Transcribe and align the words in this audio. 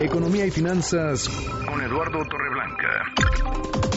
Economía 0.00 0.44
y 0.44 0.50
finanzas 0.50 1.28
con 1.66 1.80
Eduardo 1.82 2.18
Torreblanca. 2.26 3.87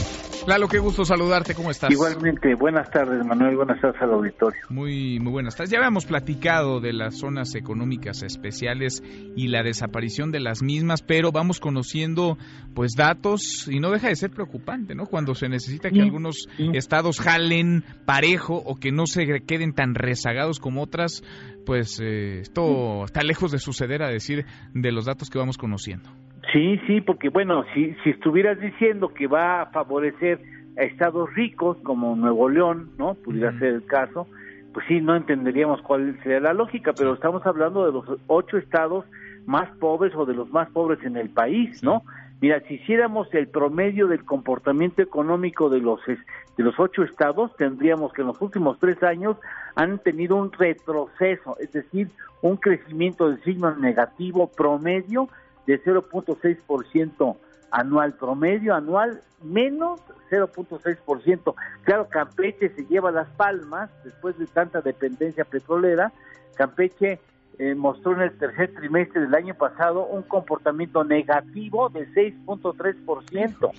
Lalo, 0.47 0.67
qué 0.67 0.79
gusto 0.79 1.05
saludarte, 1.05 1.53
¿cómo 1.53 1.69
estás? 1.69 1.91
Igualmente, 1.91 2.55
buenas 2.55 2.89
tardes, 2.89 3.23
Manuel, 3.23 3.55
buenas 3.57 3.79
tardes 3.79 4.01
al 4.01 4.11
auditorio. 4.11 4.59
Muy, 4.69 5.19
muy 5.19 5.31
buenas 5.31 5.55
tardes. 5.55 5.69
Ya 5.71 5.77
habíamos 5.77 6.05
platicado 6.05 6.79
de 6.79 6.93
las 6.93 7.19
zonas 7.19 7.53
económicas 7.53 8.23
especiales 8.23 9.03
y 9.35 9.49
la 9.49 9.61
desaparición 9.61 10.31
de 10.31 10.39
las 10.39 10.63
mismas, 10.63 11.03
pero 11.03 11.31
vamos 11.31 11.59
conociendo 11.59 12.39
pues 12.73 12.93
datos 12.97 13.67
y 13.69 13.79
no 13.79 13.91
deja 13.91 14.07
de 14.07 14.15
ser 14.15 14.31
preocupante, 14.31 14.95
¿no? 14.95 15.05
Cuando 15.05 15.35
se 15.35 15.47
necesita 15.47 15.91
que 15.91 16.01
algunos 16.01 16.47
estados 16.73 17.19
jalen 17.19 17.83
parejo 18.05 18.55
o 18.55 18.75
que 18.75 18.91
no 18.91 19.05
se 19.05 19.41
queden 19.45 19.73
tan 19.73 19.93
rezagados 19.93 20.59
como 20.59 20.81
otras, 20.81 21.23
pues 21.67 21.99
eh, 22.01 22.39
esto 22.39 23.05
está 23.05 23.21
lejos 23.21 23.51
de 23.51 23.59
suceder 23.59 24.01
a 24.01 24.09
decir 24.09 24.45
de 24.73 24.91
los 24.91 25.05
datos 25.05 25.29
que 25.29 25.37
vamos 25.37 25.59
conociendo. 25.59 26.09
Sí, 26.51 26.79
sí, 26.87 27.01
porque 27.01 27.29
bueno, 27.29 27.63
si, 27.73 27.93
si 28.03 28.09
estuvieras 28.09 28.59
diciendo 28.59 29.09
que 29.09 29.27
va 29.27 29.61
a 29.61 29.65
favorecer 29.67 30.39
a 30.77 30.83
estados 30.83 31.33
ricos 31.35 31.77
como 31.83 32.15
Nuevo 32.15 32.49
León, 32.49 32.91
¿no? 32.97 33.13
Pudiera 33.13 33.57
ser 33.59 33.75
el 33.75 33.85
caso, 33.85 34.27
pues 34.73 34.85
sí, 34.87 35.01
no 35.01 35.15
entenderíamos 35.15 35.81
cuál 35.81 36.17
sería 36.23 36.39
la 36.39 36.53
lógica, 36.53 36.93
pero 36.93 37.13
estamos 37.13 37.45
hablando 37.45 37.85
de 37.85 37.91
los 37.91 38.19
ocho 38.27 38.57
estados 38.57 39.05
más 39.45 39.69
pobres 39.77 40.13
o 40.15 40.25
de 40.25 40.33
los 40.33 40.49
más 40.51 40.69
pobres 40.69 41.03
en 41.03 41.17
el 41.17 41.29
país, 41.29 41.83
¿no? 41.83 42.03
Mira, 42.41 42.59
si 42.67 42.75
hiciéramos 42.75 43.31
el 43.35 43.47
promedio 43.47 44.07
del 44.07 44.25
comportamiento 44.25 45.03
económico 45.03 45.69
de 45.69 45.79
los 45.79 46.01
de 46.07 46.63
los 46.63 46.79
ocho 46.79 47.03
estados, 47.03 47.55
tendríamos 47.55 48.13
que 48.13 48.21
en 48.21 48.27
los 48.27 48.41
últimos 48.41 48.79
tres 48.79 49.01
años 49.03 49.37
han 49.75 49.99
tenido 49.99 50.37
un 50.37 50.51
retroceso, 50.51 51.55
es 51.59 51.71
decir, 51.71 52.09
un 52.41 52.57
crecimiento 52.57 53.29
de 53.29 53.41
signo 53.43 53.75
negativo 53.75 54.47
promedio 54.47 55.29
de 55.67 55.81
0.6% 55.83 57.37
anual, 57.71 58.13
promedio 58.13 58.75
anual 58.75 59.21
menos 59.43 60.01
0.6%. 60.29 61.55
Claro, 61.83 62.07
Campeche 62.09 62.69
se 62.69 62.85
lleva 62.85 63.11
las 63.11 63.27
palmas 63.29 63.89
después 64.03 64.37
de 64.37 64.47
tanta 64.47 64.81
dependencia 64.81 65.45
petrolera. 65.45 66.11
Campeche 66.55 67.19
eh, 67.59 67.75
mostró 67.75 68.13
en 68.13 68.21
el 68.21 68.37
tercer 68.37 68.73
trimestre 68.73 69.21
del 69.21 69.35
año 69.35 69.55
pasado 69.55 70.05
un 70.05 70.23
comportamiento 70.23 71.03
negativo 71.03 71.89
de 71.89 72.07
6.3%. 72.09 73.71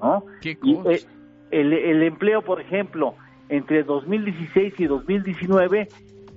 ¿no? 0.00 0.24
¿Qué 0.40 0.58
y, 0.62 0.74
eh, 0.88 1.04
el, 1.50 1.72
el 1.72 2.02
empleo, 2.02 2.42
por 2.42 2.60
ejemplo, 2.60 3.14
entre 3.48 3.82
2016 3.82 4.74
y 4.78 4.86
2019 4.86 5.88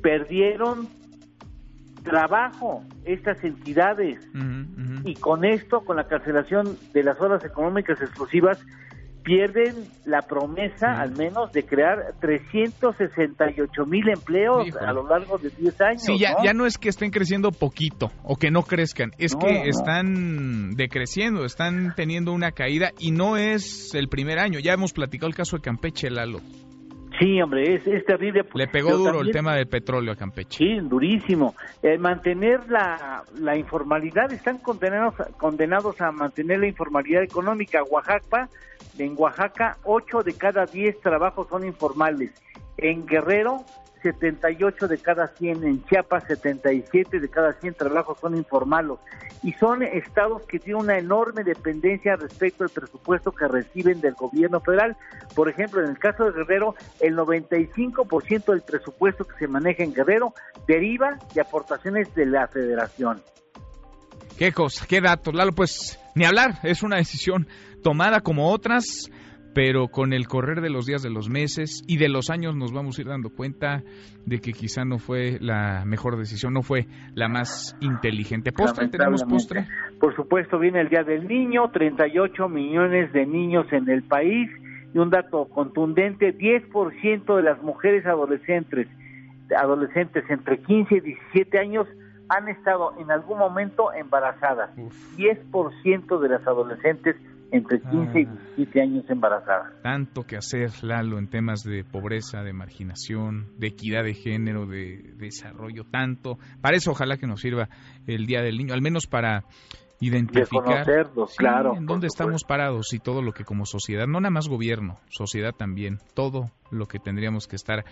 perdieron 0.02 0.88
trabajo 2.04 2.84
estas 3.06 3.44
entidades 3.44 4.20
y 5.06 5.16
con 5.16 5.46
esto, 5.46 5.82
con 5.82 5.98
la 5.98 6.08
cancelación 6.08 6.78
de 6.94 7.04
las 7.04 7.20
horas 7.20 7.44
económicas 7.44 8.00
exclusivas, 8.02 8.60
pierden 9.24 9.88
la 10.06 10.22
promesa 10.22 11.00
al 11.00 11.16
menos 11.16 11.52
de 11.54 11.66
crear 11.66 12.14
368 12.20 13.86
mil 13.86 14.10
empleos 14.10 14.76
a 14.76 14.92
lo 14.92 15.08
largo 15.08 15.38
de 15.38 15.50
10 15.50 15.82
años. 15.82 16.04
Sí, 16.04 16.20
ya 16.20 16.34
¿no? 16.34 16.44
ya 16.44 16.54
no 16.54 16.66
es 16.66 16.78
que 16.78 16.90
estén 16.90 17.10
creciendo 17.10 17.52
poquito 17.52 18.12
o 18.24 18.36
que 18.36 18.52
no 18.52 18.64
crezcan, 18.64 19.12
es 19.18 19.36
que 19.36 19.70
están 19.70 20.76
decreciendo, 20.76 21.46
están 21.46 21.96
teniendo 21.96 22.34
una 22.34 22.52
caída 22.52 22.92
y 23.00 23.12
no 23.12 23.38
es 23.38 23.96
el 23.96 24.10
primer 24.10 24.40
año. 24.40 24.60
Ya 24.60 24.74
hemos 24.74 24.94
platicado 24.94 25.30
el 25.30 25.36
caso 25.36 25.56
de 25.56 25.62
Campeche, 25.62 26.10
Lalo. 26.10 26.40
Sí, 27.24 27.42
hombre, 27.42 27.76
es, 27.76 27.88
es 27.88 28.06
terrible. 28.06 28.44
Le 28.54 28.68
pegó 28.68 28.92
duro 28.92 29.14
también, 29.14 29.28
el 29.28 29.32
tema 29.32 29.56
del 29.56 29.68
petróleo 29.68 30.12
a 30.12 30.16
Campeche. 30.18 30.58
Sí, 30.58 30.78
durísimo. 30.82 31.56
Eh, 31.82 31.98
mantener 31.98 32.70
la, 32.70 33.24
la 33.40 33.56
informalidad, 33.56 34.30
están 34.34 34.58
condenados, 34.58 35.16
condenados 35.38 36.02
a 36.02 36.12
mantener 36.12 36.60
la 36.60 36.68
informalidad 36.68 37.24
económica. 37.24 37.82
Oaxaca, 37.84 38.50
en 38.98 39.14
Oaxaca, 39.18 39.78
8 39.86 40.24
de 40.24 40.34
cada 40.34 40.66
10 40.66 41.00
trabajos 41.00 41.48
son 41.48 41.66
informales. 41.66 42.34
En 42.76 43.06
Guerrero, 43.06 43.64
78 44.04 44.88
de 44.88 44.98
cada 45.00 45.28
100, 45.30 45.64
en 45.64 45.84
Chiapas 45.86 46.26
77 46.28 47.20
de 47.20 47.30
cada 47.30 47.54
100 47.54 47.74
trabajos 47.74 48.20
son 48.20 48.38
informales 48.38 49.00
y 49.42 49.52
son 49.54 49.84
estados 49.84 50.44
que 50.44 50.60
tienen 50.60 50.84
una 50.84 50.98
enorme 50.98 51.44
dependencia 51.44 52.16
respecto 52.16 52.64
al 52.64 52.70
presupuesto 52.70 53.32
que 53.32 53.48
reciben 53.48 54.00
del 54.02 54.14
gobierno 54.14 54.62
federal. 54.62 54.96
Por 55.36 55.50
ejemplo, 55.50 55.84
en 55.84 55.90
el 55.90 55.98
caso 55.98 56.26
de 56.26 56.32
Guerrero, 56.32 56.76
el 57.02 57.16
95% 57.18 58.46
del 58.46 58.62
presupuesto 58.62 59.26
que 59.26 59.38
se 59.38 59.48
maneja 59.48 59.84
en 59.84 59.94
Guerrero 59.94 60.34
deriva 60.68 61.18
de 61.34 61.42
aportaciones 61.42 62.14
de 62.16 62.26
la 62.26 62.48
federación. 62.48 63.22
Qué 64.38 64.52
cosa, 64.52 64.86
qué 64.88 65.02
datos, 65.02 65.34
Lalo, 65.34 65.52
pues 65.54 66.00
ni 66.16 66.26
hablar, 66.26 66.60
es 66.64 66.84
una 66.84 66.98
decisión 66.98 67.48
tomada 67.84 68.22
como 68.22 68.50
otras 68.50 69.10
pero 69.54 69.88
con 69.88 70.14
el 70.14 70.28
correr 70.28 70.62
de 70.62 70.70
los 70.70 70.86
días, 70.86 71.04
de 71.04 71.10
los 71.10 71.30
meses 71.30 71.84
y 71.88 71.98
de 71.98 72.10
los 72.10 72.30
años 72.30 72.56
nos 72.56 72.74
vamos 72.74 72.98
a 72.98 73.02
ir 73.02 73.08
dando 73.08 73.30
cuenta 73.30 73.84
de 74.26 74.40
que 74.40 74.52
quizá 74.52 74.84
no 74.86 74.98
fue 74.98 75.38
la 75.40 75.84
mejor 75.86 76.18
decisión, 76.18 76.54
no 76.54 76.62
fue 76.62 76.88
la 77.14 77.28
más 77.28 77.76
inteligente. 77.80 78.52
¿Postre? 78.52 78.88
¿Tenemos 78.88 79.24
postre? 79.24 79.68
Por 80.00 80.16
supuesto, 80.16 80.60
viene 80.60 80.82
el 80.82 80.90
Día 80.90 81.04
del 81.04 81.28
Niño, 81.28 81.70
38 81.72 82.50
millones 82.50 83.14
de 83.14 83.26
niños 83.26 83.68
en 83.72 83.90
el 83.90 84.04
país 84.04 84.50
y 84.94 84.98
un 84.98 85.10
dato 85.10 85.46
contundente, 85.46 86.38
10% 86.38 87.36
de 87.36 87.44
las 87.44 87.62
mujeres 87.62 88.06
adolescentes, 88.06 88.88
adolescentes 89.56 90.24
entre 90.30 90.60
15 90.60 90.96
y 90.96 91.00
17 91.00 91.60
años 91.60 91.88
han 92.30 92.48
estado 92.48 92.94
en 93.00 93.12
algún 93.12 93.38
momento 93.38 93.94
embarazadas. 93.94 94.72
Uf. 94.78 95.18
10% 95.18 96.20
de 96.20 96.30
las 96.30 96.48
adolescentes 96.48 97.16
entre 97.54 97.80
15 97.82 98.20
y 98.20 98.26
17 98.26 98.82
años 98.82 99.06
embarazadas. 99.10 99.74
Tanto 99.84 100.24
que 100.24 100.36
hacer, 100.36 100.72
Lalo, 100.82 101.20
en 101.20 101.30
temas 101.30 101.64
de 101.64 101.84
pobreza, 101.84 102.42
de 102.42 102.52
marginación, 102.52 103.48
de 103.60 103.68
equidad 103.68 104.04
de 104.04 104.16
género, 104.16 104.66
de, 104.66 105.14
desarrollo, 105.18 105.84
tanto. 105.86 106.40
Para 106.62 106.76
eso 106.76 106.92
ojalá 106.92 107.18
que 107.18 107.28
nos 107.28 107.42
sirva 107.42 107.70
el 108.08 108.26
Día 108.26 108.42
del 108.42 108.58
Niño, 108.58 108.74
al 108.74 108.82
menos 108.82 109.06
para 109.06 109.44
identificar 110.00 110.84
sí, 111.28 111.38
claro, 111.38 111.78
en 111.78 111.86
dónde 111.86 112.08
estamos 112.08 112.44
parados 112.44 112.92
y 112.94 113.00
todo 113.00 113.22
lo 113.22 113.32
que 113.32 113.46
como 113.46 113.66
sociedad, 113.66 114.08
no 114.08 114.20
nada 114.20 114.32
más 114.32 114.50
gobierno, 114.50 115.00
sociedad 115.08 115.54
también, 115.56 116.00
todo 116.16 116.50
lo 116.72 116.88
que 116.88 116.98
tendríamos 116.98 117.48
que 117.48 117.56
estar 117.56 117.86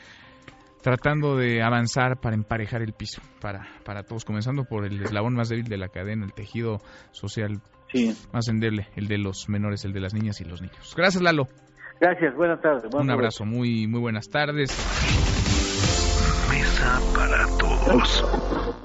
tratando 0.81 1.37
de 1.37 1.61
avanzar 1.61 2.19
para 2.19 2.35
emparejar 2.35 2.81
el 2.81 2.93
piso 2.93 3.21
para, 3.39 3.67
para 3.83 4.03
todos, 4.03 4.25
comenzando 4.25 4.63
por 4.63 4.85
el 4.85 5.01
eslabón 5.01 5.35
más 5.35 5.49
débil 5.49 5.65
de 5.65 5.77
la 5.77 5.89
cadena, 5.89 6.25
el 6.25 6.33
tejido 6.33 6.79
social 7.11 7.61
sí. 7.91 8.15
más 8.33 8.47
endeble, 8.47 8.87
el 8.95 9.07
de 9.07 9.17
los 9.17 9.49
menores, 9.49 9.85
el 9.85 9.93
de 9.93 9.99
las 9.99 10.13
niñas 10.13 10.41
y 10.41 10.45
los 10.45 10.61
niños. 10.61 10.93
Gracias, 10.95 11.21
Lalo. 11.21 11.47
Gracias, 11.99 12.35
buenas 12.35 12.61
tardes. 12.61 12.83
Buenas 12.89 13.03
Un 13.03 13.11
abrazo, 13.11 13.45
muy, 13.45 13.87
muy 13.87 13.99
buenas 13.99 14.29
tardes. 14.29 14.71
Mesa 16.49 16.99
para 17.15 17.45
todos. 17.57 18.77